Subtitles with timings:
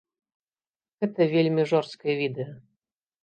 [1.03, 2.51] Гэта вельмі жорсткае відэа.